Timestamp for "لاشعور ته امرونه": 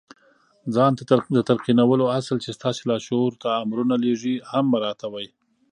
2.91-3.95